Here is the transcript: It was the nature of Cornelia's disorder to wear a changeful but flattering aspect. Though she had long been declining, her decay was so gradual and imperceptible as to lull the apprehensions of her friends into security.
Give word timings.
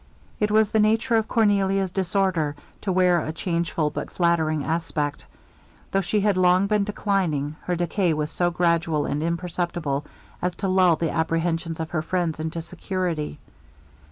It 0.39 0.49
was 0.49 0.71
the 0.71 0.79
nature 0.79 1.15
of 1.17 1.27
Cornelia's 1.27 1.91
disorder 1.91 2.55
to 2.81 2.91
wear 2.91 3.21
a 3.21 3.31
changeful 3.31 3.91
but 3.91 4.09
flattering 4.09 4.63
aspect. 4.65 5.27
Though 5.91 6.01
she 6.01 6.21
had 6.21 6.37
long 6.37 6.65
been 6.65 6.83
declining, 6.85 7.55
her 7.65 7.75
decay 7.75 8.11
was 8.15 8.31
so 8.31 8.49
gradual 8.49 9.05
and 9.05 9.21
imperceptible 9.21 10.03
as 10.41 10.55
to 10.55 10.67
lull 10.67 10.95
the 10.95 11.11
apprehensions 11.11 11.79
of 11.79 11.91
her 11.91 12.01
friends 12.01 12.39
into 12.39 12.61
security. 12.63 13.37